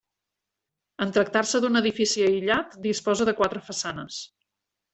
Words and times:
En 1.05 1.11
tractar-se 1.17 1.61
d'un 1.65 1.79
edifici 1.81 2.25
aïllat, 2.29 2.73
disposa 2.89 3.31
de 3.31 3.37
quatre 3.43 3.65
façanes. 3.71 4.19